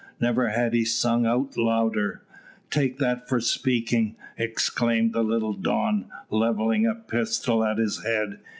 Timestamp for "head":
8.03-8.39